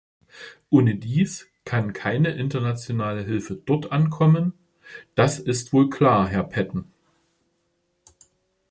[0.71, 4.53] Ohne dies kann keine internationale Hilfe dort ankommen,
[5.13, 6.91] das ist wohl klar, Herr Patten!